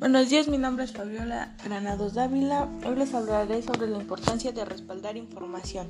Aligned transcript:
Buenos 0.00 0.30
días, 0.30 0.48
mi 0.48 0.56
nombre 0.56 0.86
es 0.86 0.92
Fabiola 0.92 1.54
Granados 1.62 2.14
Dávila. 2.14 2.70
Hoy 2.86 2.96
les 2.96 3.12
hablaré 3.12 3.60
sobre 3.60 3.86
la 3.86 3.98
importancia 3.98 4.50
de 4.50 4.64
respaldar 4.64 5.18
información. 5.18 5.88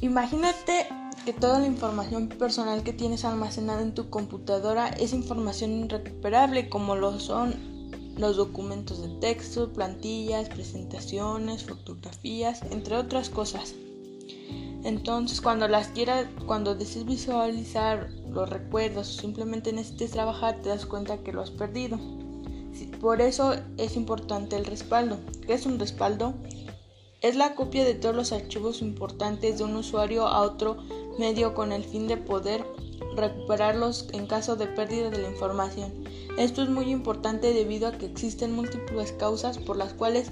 Imagínate 0.00 0.86
que 1.24 1.32
toda 1.32 1.58
la 1.58 1.66
información 1.66 2.28
personal 2.28 2.84
que 2.84 2.92
tienes 2.92 3.24
almacenada 3.24 3.82
en 3.82 3.94
tu 3.94 4.10
computadora 4.10 4.86
es 4.90 5.12
información 5.12 5.72
irrecuperable 5.72 6.68
como 6.68 6.94
lo 6.94 7.18
son 7.18 7.56
los 8.16 8.36
documentos 8.36 9.02
de 9.02 9.08
texto, 9.18 9.72
plantillas, 9.72 10.48
presentaciones, 10.50 11.64
fotografías, 11.64 12.62
entre 12.70 12.96
otras 12.96 13.28
cosas. 13.28 13.74
Entonces, 14.84 15.40
cuando 15.40 15.66
las 15.66 15.88
quieras, 15.88 16.26
cuando 16.46 16.74
desees 16.74 17.04
visualizar 17.04 18.10
los 18.30 18.48
recuerdos 18.48 19.08
o 19.08 19.20
simplemente 19.20 19.72
necesites 19.72 20.12
trabajar, 20.12 20.60
te 20.62 20.68
das 20.68 20.86
cuenta 20.86 21.18
que 21.18 21.32
lo 21.32 21.42
has 21.42 21.50
perdido. 21.50 21.98
Por 23.00 23.20
eso 23.20 23.54
es 23.76 23.96
importante 23.96 24.56
el 24.56 24.64
respaldo. 24.64 25.18
¿Qué 25.46 25.54
es 25.54 25.66
un 25.66 25.78
respaldo? 25.78 26.34
Es 27.20 27.34
la 27.34 27.56
copia 27.56 27.84
de 27.84 27.94
todos 27.94 28.14
los 28.14 28.32
archivos 28.32 28.80
importantes 28.80 29.58
de 29.58 29.64
un 29.64 29.74
usuario 29.74 30.26
a 30.26 30.42
otro 30.42 30.76
medio 31.18 31.54
con 31.54 31.72
el 31.72 31.82
fin 31.82 32.06
de 32.06 32.16
poder 32.16 32.64
recuperarlos 33.16 34.08
en 34.12 34.26
caso 34.26 34.54
de 34.54 34.68
pérdida 34.68 35.10
de 35.10 35.18
la 35.18 35.28
información. 35.28 36.04
Esto 36.38 36.62
es 36.62 36.68
muy 36.68 36.90
importante 36.90 37.52
debido 37.52 37.88
a 37.88 37.92
que 37.92 38.06
existen 38.06 38.54
múltiples 38.54 39.10
causas 39.12 39.58
por 39.58 39.76
las 39.76 39.92
cuales 39.92 40.30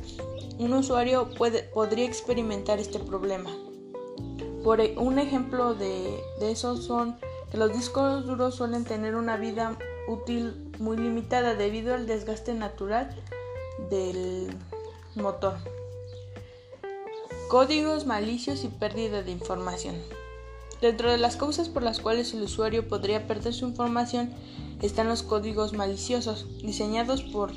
un 0.59 0.73
usuario 0.73 1.29
puede, 1.37 1.65
podría 1.65 2.05
experimentar 2.05 2.79
este 2.79 3.01
problema. 3.01 3.51
E, 4.75 4.95
un 4.99 5.19
ejemplo 5.21 5.75
de, 5.75 6.21
de 6.41 6.51
eso 6.51 6.77
son 6.77 7.17
que 7.51 7.57
los 7.57 7.73
discos 7.73 8.27
duros 8.27 8.57
suelen 8.57 8.85
tener 8.85 9.15
una 9.15 9.37
vida 9.37 9.79
útil 10.09 10.73
muy 10.81 10.97
limitada 10.97 11.55
debido 11.55 11.95
al 11.95 12.07
desgaste 12.07 12.53
natural 12.53 13.15
del 13.91 14.49
motor. 15.15 15.55
Códigos 17.49 18.07
malicios 18.07 18.65
y 18.65 18.69
pérdida 18.69 19.23
de 19.23 19.31
información. 19.31 19.95
Dentro 20.81 21.11
de 21.11 21.19
las 21.19 21.37
causas 21.37 21.69
por 21.69 21.83
las 21.83 22.01
cuales 22.01 22.35
el 22.35 22.43
usuario 22.43 22.89
podría 22.89 23.27
perder 23.27 23.55
su 23.55 23.67
información 23.67 24.35
están 24.83 25.09
los 25.09 25.23
códigos 25.23 25.73
maliciosos, 25.73 26.47
diseñados 26.59 27.23
por 27.23 27.53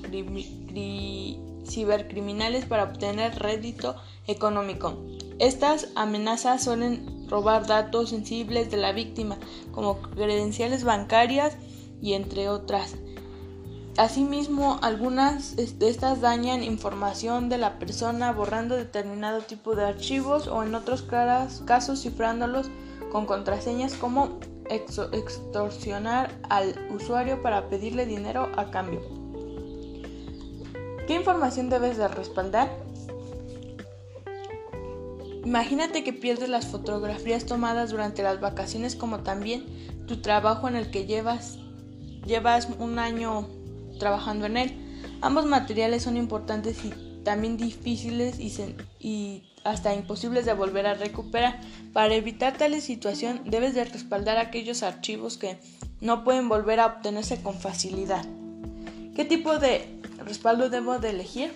cibercriminales 1.65 2.65
para 2.65 2.83
obtener 2.83 3.37
rédito 3.39 3.95
económico. 4.27 4.95
Estas 5.39 5.87
amenazas 5.95 6.63
suelen 6.63 7.27
robar 7.29 7.65
datos 7.65 8.09
sensibles 8.09 8.69
de 8.69 8.77
la 8.77 8.91
víctima, 8.91 9.37
como 9.71 10.01
credenciales 10.01 10.83
bancarias 10.83 11.55
y 12.01 12.13
entre 12.13 12.49
otras. 12.49 12.95
Asimismo, 13.97 14.79
algunas 14.81 15.55
de 15.55 15.89
estas 15.89 16.21
dañan 16.21 16.63
información 16.63 17.49
de 17.49 17.57
la 17.57 17.79
persona 17.79 18.31
borrando 18.31 18.75
determinado 18.75 19.41
tipo 19.41 19.75
de 19.75 19.85
archivos 19.85 20.47
o 20.47 20.63
en 20.63 20.75
otros 20.75 21.03
casos 21.03 22.01
cifrándolos 22.01 22.69
con 23.11 23.25
contraseñas 23.25 23.93
como 23.93 24.39
extorsionar 24.69 26.37
al 26.49 26.75
usuario 26.93 27.41
para 27.41 27.69
pedirle 27.69 28.05
dinero 28.05 28.49
a 28.55 28.71
cambio. 28.71 29.01
¿Qué 31.07 31.15
información 31.15 31.69
debes 31.69 31.97
de 31.97 32.07
respaldar? 32.07 32.88
Imagínate 35.49 36.03
que 36.03 36.13
pierdes 36.13 36.47
las 36.47 36.67
fotografías 36.67 37.47
tomadas 37.47 37.89
durante 37.89 38.21
las 38.21 38.39
vacaciones 38.39 38.95
como 38.95 39.21
también 39.21 39.65
tu 40.05 40.17
trabajo 40.17 40.67
en 40.67 40.75
el 40.75 40.91
que 40.91 41.07
llevas, 41.07 41.57
llevas 42.23 42.67
un 42.77 42.99
año 42.99 43.47
trabajando 43.97 44.45
en 44.45 44.57
él. 44.57 45.01
Ambos 45.21 45.47
materiales 45.47 46.03
son 46.03 46.17
importantes 46.17 46.85
y 46.85 46.93
también 47.23 47.57
difíciles 47.57 48.39
y, 48.99 49.43
hasta 49.63 49.95
imposibles 49.95 50.45
de 50.45 50.53
volver 50.53 50.85
a 50.85 50.93
recuperar. 50.93 51.59
Para 51.93 52.13
evitar 52.13 52.55
tal 52.55 52.79
situación 52.79 53.41
debes 53.43 53.73
de 53.73 53.85
respaldar 53.85 54.37
aquellos 54.37 54.83
archivos 54.83 55.39
que 55.39 55.57
no 55.99 56.23
pueden 56.23 56.47
volver 56.47 56.79
a 56.79 56.85
obtenerse 56.85 57.41
con 57.41 57.55
facilidad. 57.55 58.23
¿Qué 59.15 59.25
tipo 59.25 59.57
de 59.57 59.99
respaldo 60.23 60.69
debo 60.69 60.99
de 60.99 61.09
elegir? 61.09 61.51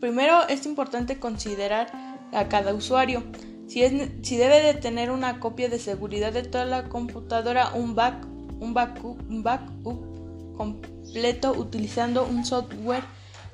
Primero 0.00 0.46
es 0.48 0.66
importante 0.66 1.18
considerar 1.18 2.05
a 2.32 2.48
cada 2.48 2.74
usuario. 2.74 3.22
Si, 3.66 3.82
es, 3.82 4.10
si 4.22 4.36
debe 4.36 4.62
de 4.62 4.74
tener 4.74 5.10
una 5.10 5.40
copia 5.40 5.68
de 5.68 5.78
seguridad 5.78 6.32
de 6.32 6.42
toda 6.42 6.64
la 6.64 6.88
computadora, 6.88 7.72
un, 7.74 7.94
back, 7.94 8.26
un, 8.60 8.74
backup, 8.74 9.18
un 9.28 9.42
backup 9.42 10.56
completo 10.56 11.52
utilizando 11.52 12.24
un 12.24 12.44
software 12.44 13.02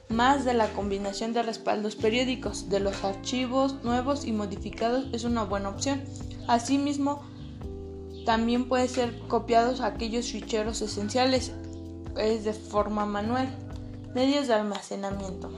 más 0.09 0.44
de 0.44 0.55
la 0.55 0.69
combinación 0.69 1.32
de 1.32 1.43
respaldos 1.43 1.97
periódicos 1.97 2.69
de 2.69 2.81
los 2.81 3.03
archivos 3.03 3.82
nuevos 3.82 4.27
y 4.27 4.32
modificados 4.32 5.06
es 5.12 5.25
una 5.25 5.44
buena 5.44 5.71
opción. 5.71 6.03
Asimismo, 6.47 7.22
también 8.27 8.69
puede 8.69 8.88
ser 8.88 9.19
copiados 9.28 9.81
aquellos 9.81 10.31
ficheros 10.31 10.82
esenciales, 10.82 11.53
es 12.19 12.44
de 12.44 12.53
forma 12.53 13.06
manual. 13.06 13.49
Medios 14.15 14.47
de 14.47 14.55
almacenamiento. 14.55 15.50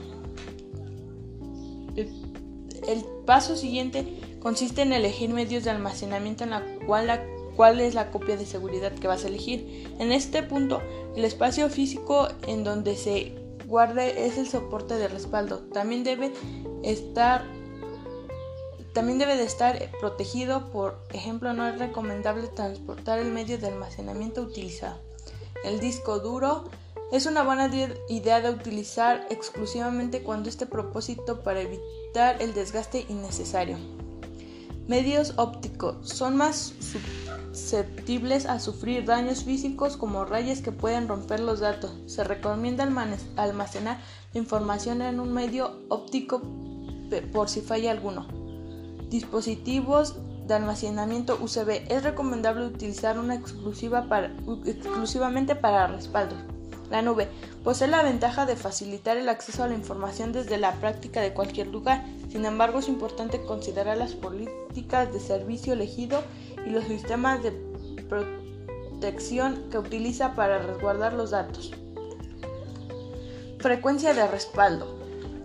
El 2.87 3.03
paso 3.25 3.55
siguiente 3.55 4.19
consiste 4.39 4.81
en 4.81 4.93
elegir 4.93 5.29
medios 5.29 5.63
de 5.63 5.71
almacenamiento 5.71 6.43
en 6.43 6.51
la 6.51 6.63
cual, 6.85 7.21
cuál 7.55 7.79
es 7.79 7.93
la 7.93 8.11
copia 8.11 8.37
de 8.37 8.45
seguridad 8.45 8.93
que 8.93 9.07
vas 9.07 9.23
a 9.23 9.27
elegir. 9.27 9.89
En 9.99 10.11
este 10.11 10.43
punto, 10.43 10.81
el 11.15 11.25
espacio 11.25 11.69
físico 11.69 12.27
en 12.47 12.63
donde 12.63 12.95
se 12.95 13.35
guarde 13.65 14.25
es 14.25 14.37
el 14.37 14.47
soporte 14.47 14.95
de 14.95 15.07
respaldo. 15.07 15.59
También 15.73 16.03
debe 16.03 16.31
estar 16.83 17.43
también 18.93 19.17
debe 19.19 19.35
de 19.35 19.43
estar 19.43 19.91
protegido, 19.99 20.71
por 20.71 20.97
ejemplo, 21.11 21.51
no 21.51 21.67
es 21.67 21.77
recomendable 21.77 22.47
transportar 22.47 23.19
el 23.19 23.29
medio 23.29 23.57
de 23.57 23.67
almacenamiento 23.67 24.41
utilizado. 24.41 25.01
El 25.65 25.81
disco 25.81 26.19
duro 26.19 26.69
es 27.11 27.25
una 27.25 27.43
buena 27.43 27.69
idea 28.09 28.41
de 28.41 28.49
utilizar 28.49 29.27
exclusivamente 29.29 30.23
cuando 30.23 30.49
este 30.49 30.65
propósito 30.65 31.41
para 31.41 31.61
evitar 31.61 32.41
el 32.41 32.53
desgaste 32.53 33.05
innecesario. 33.09 33.77
Medios 34.87 35.33
ópticos 35.37 36.07
son 36.07 36.37
más 36.37 36.73
susceptibles 36.79 38.45
a 38.45 38.59
sufrir 38.59 39.05
daños 39.05 39.43
físicos 39.43 39.97
como 39.97 40.25
rayas 40.25 40.61
que 40.61 40.71
pueden 40.71 41.07
romper 41.07 41.39
los 41.39 41.59
datos. 41.59 41.93
Se 42.05 42.23
recomienda 42.23 42.83
almacenar 43.35 43.99
la 44.33 44.39
información 44.39 45.01
en 45.01 45.19
un 45.19 45.33
medio 45.33 45.79
óptico 45.89 46.41
por 47.33 47.49
si 47.49 47.61
falla 47.61 47.91
alguno. 47.91 48.27
Dispositivos 49.09 50.17
de 50.47 50.53
almacenamiento 50.53 51.39
USB 51.41 51.83
es 51.89 52.03
recomendable 52.03 52.67
utilizar 52.67 53.17
una 53.17 53.35
exclusiva 53.35 54.07
exclusivamente 54.65 55.55
para 55.55 55.87
respaldos. 55.87 56.54
La 56.89 57.01
nube 57.01 57.27
posee 57.63 57.87
la 57.87 58.03
ventaja 58.03 58.45
de 58.45 58.55
facilitar 58.55 59.17
el 59.17 59.29
acceso 59.29 59.63
a 59.63 59.67
la 59.67 59.73
información 59.73 60.31
desde 60.31 60.57
la 60.57 60.73
práctica 60.73 61.21
de 61.21 61.33
cualquier 61.33 61.67
lugar. 61.67 62.05
Sin 62.29 62.45
embargo, 62.45 62.79
es 62.79 62.87
importante 62.87 63.41
considerar 63.41 63.97
las 63.97 64.13
políticas 64.13 65.11
de 65.11 65.19
servicio 65.19 65.73
elegido 65.73 66.21
y 66.65 66.69
los 66.69 66.85
sistemas 66.85 67.41
de 67.43 67.51
protección 68.09 69.69
que 69.71 69.79
utiliza 69.79 70.35
para 70.35 70.59
resguardar 70.59 71.13
los 71.13 71.31
datos. 71.31 71.71
Frecuencia 73.59 74.13
de 74.13 74.27
respaldo. 74.27 74.95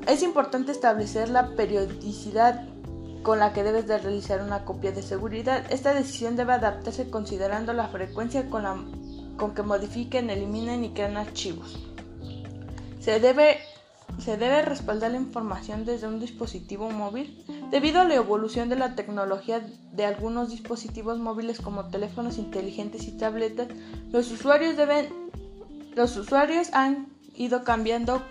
Es 0.07 0.23
importante 0.23 0.73
establecer 0.73 1.29
la 1.29 1.55
periodicidad 1.57 2.67
con 3.23 3.39
la 3.39 3.53
que 3.53 3.63
debes 3.63 3.87
de 3.87 3.99
realizar 3.99 4.43
una 4.43 4.65
copia 4.65 4.93
de 4.93 5.03
seguridad. 5.03 5.65
Esta 5.71 5.95
decisión 5.95 6.37
debe 6.37 6.55
adaptarse 6.55 7.11
considerando 7.11 7.73
la 7.73 7.89
frecuencia 7.89 8.49
con 8.49 8.63
la 8.63 8.77
con 9.41 9.55
que 9.55 9.63
modifiquen, 9.63 10.29
eliminen 10.29 10.85
y 10.85 10.91
crean 10.91 11.17
archivos. 11.17 11.79
Se 13.01 13.19
debe, 13.21 13.57
se 14.19 14.37
debe 14.37 14.61
respaldar 14.61 15.13
la 15.13 15.17
información 15.17 15.87
desde 15.87 16.07
un 16.07 16.21
dispositivo 16.21 16.91
móvil. 16.91 17.43
Debido 17.71 18.03
a 18.03 18.05
la 18.05 18.17
evolución 18.17 18.69
de 18.69 18.77
la 18.77 18.95
tecnología 18.95 19.67
de 19.93 20.05
algunos 20.05 20.51
dispositivos 20.51 21.19
móviles 21.19 21.61
como 21.61 21.87
teléfonos 21.87 22.37
inteligentes 22.37 23.09
y 23.09 23.17
tabletas, 23.17 23.69
los 24.11 24.31
usuarios 24.31 24.77
deben 24.77 25.09
los 25.97 26.17
usuarios 26.17 26.69
han 26.73 27.09
ido 27.35 27.65
cambiando 27.65 28.23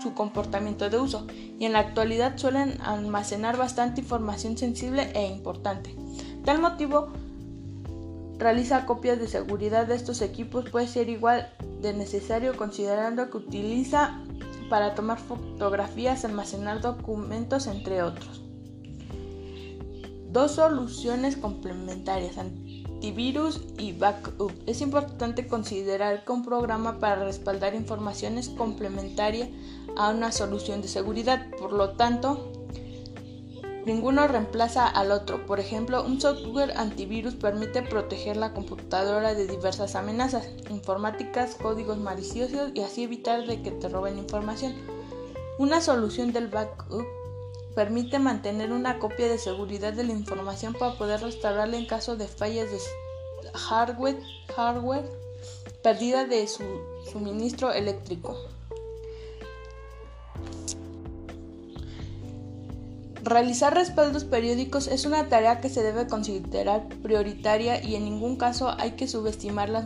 su 0.00 0.14
comportamiento 0.14 0.90
de 0.90 0.98
uso 0.98 1.26
y 1.30 1.64
en 1.64 1.72
la 1.72 1.78
actualidad 1.78 2.36
suelen 2.36 2.78
almacenar 2.82 3.56
bastante 3.56 4.00
información 4.00 4.58
sensible 4.58 5.10
e 5.14 5.26
importante. 5.28 5.94
Tal 6.44 6.60
motivo, 6.60 7.08
realiza 8.38 8.86
copias 8.86 9.18
de 9.18 9.28
seguridad 9.28 9.86
de 9.86 9.94
estos 9.94 10.20
equipos 10.22 10.68
puede 10.70 10.88
ser 10.88 11.08
igual 11.08 11.50
de 11.80 11.92
necesario 11.94 12.56
considerando 12.56 13.30
que 13.30 13.38
utiliza 13.38 14.22
para 14.68 14.94
tomar 14.94 15.18
fotografías, 15.18 16.24
almacenar 16.24 16.80
documentos, 16.80 17.66
entre 17.66 18.02
otros. 18.02 18.42
Dos 20.30 20.52
soluciones 20.52 21.36
complementarias. 21.36 22.36
antivirus 22.36 23.60
y 23.78 23.92
backup. 23.92 24.52
Es 24.66 24.80
importante 24.80 25.46
considerar 25.46 26.24
que 26.24 26.32
un 26.32 26.44
programa 26.44 26.98
para 26.98 27.24
respaldar 27.24 27.74
información 27.74 28.38
es 28.38 28.48
complementaria 28.48 29.48
a 29.96 30.10
una 30.10 30.32
solución 30.32 30.82
de 30.82 30.88
seguridad. 30.88 31.46
Por 31.58 31.72
lo 31.72 31.90
tanto, 31.90 32.52
ninguno 33.86 34.26
reemplaza 34.26 34.86
al 34.86 35.12
otro. 35.12 35.46
Por 35.46 35.60
ejemplo, 35.60 36.04
un 36.04 36.20
software 36.20 36.76
antivirus 36.76 37.34
permite 37.34 37.82
proteger 37.82 38.36
la 38.36 38.52
computadora 38.52 39.32
de 39.32 39.46
diversas 39.46 39.94
amenazas 39.94 40.50
informáticas, 40.68 41.54
códigos 41.54 41.96
maliciosos 41.96 42.72
y 42.74 42.80
así 42.82 43.04
evitar 43.04 43.46
de 43.46 43.62
que 43.62 43.70
te 43.70 43.88
roben 43.88 44.18
información. 44.18 44.74
Una 45.58 45.80
solución 45.80 46.32
del 46.32 46.48
backup 46.48 47.06
permite 47.76 48.18
mantener 48.18 48.72
una 48.72 48.98
copia 48.98 49.28
de 49.28 49.38
seguridad 49.38 49.92
de 49.92 50.04
la 50.04 50.12
información 50.12 50.74
para 50.74 50.98
poder 50.98 51.20
restaurarla 51.20 51.76
en 51.76 51.86
caso 51.86 52.16
de 52.16 52.26
fallas 52.26 52.70
de 52.70 52.78
hardware, 53.54 54.18
hardware 54.54 55.08
pérdida 55.82 56.24
de 56.24 56.48
su 56.48 56.64
suministro 57.10 57.72
eléctrico. 57.72 58.36
Realizar 63.26 63.74
respaldos 63.74 64.24
periódicos 64.24 64.86
es 64.86 65.04
una 65.04 65.28
tarea 65.28 65.60
que 65.60 65.68
se 65.68 65.82
debe 65.82 66.06
considerar 66.06 66.88
prioritaria 67.02 67.82
y 67.82 67.96
en 67.96 68.04
ningún 68.04 68.36
caso 68.36 68.72
hay 68.78 68.92
que 68.92 69.08
subestimar 69.08 69.68
las 69.68 69.84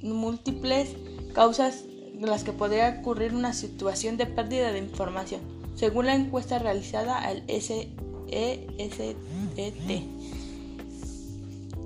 múltiples 0.00 0.90
causas 1.32 1.82
de 2.14 2.28
las 2.28 2.44
que 2.44 2.52
podría 2.52 2.98
ocurrir 3.00 3.34
una 3.34 3.52
situación 3.52 4.16
de 4.16 4.26
pérdida 4.26 4.70
de 4.70 4.78
información, 4.78 5.40
según 5.74 6.06
la 6.06 6.14
encuesta 6.14 6.60
realizada 6.60 7.18
al 7.18 7.42
SEST. 7.48 7.88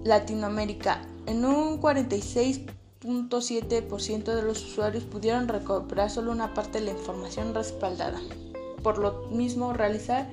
Latinoamérica, 0.04 1.08
en 1.24 1.46
un 1.46 1.80
46.7% 1.80 4.34
de 4.34 4.42
los 4.42 4.62
usuarios 4.62 5.04
pudieron 5.04 5.48
recuperar 5.48 6.10
solo 6.10 6.32
una 6.32 6.52
parte 6.52 6.80
de 6.80 6.84
la 6.84 6.90
información 6.90 7.54
respaldada 7.54 8.20
por 8.82 8.98
lo 8.98 9.26
mismo 9.30 9.72
realizar 9.72 10.28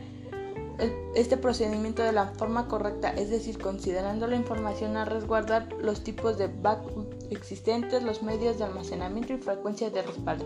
este 1.15 1.37
procedimiento 1.37 2.03
de 2.03 2.11
la 2.11 2.27
forma 2.27 2.67
correcta, 2.67 3.09
es 3.09 3.29
decir, 3.29 3.57
considerando 3.57 4.27
la 4.27 4.35
información 4.35 4.97
a 4.97 5.05
resguardar 5.05 5.71
los 5.79 6.03
tipos 6.03 6.37
de 6.37 6.47
backup 6.47 7.13
existentes, 7.31 8.03
los 8.03 8.23
medios 8.23 8.57
de 8.57 8.65
almacenamiento 8.65 9.33
y 9.33 9.37
frecuencia 9.37 9.89
de 9.89 10.01
respaldo. 10.01 10.45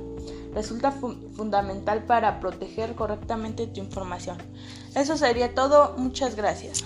Resulta 0.54 0.92
fundamental 0.92 2.04
para 2.04 2.40
proteger 2.40 2.96
correctamente 2.96 3.68
tu 3.68 3.80
información. 3.80 4.38
Eso 4.96 5.18
sería 5.18 5.56
todo. 5.56 5.96
Muchas 5.98 6.36
gracias. 6.36 6.84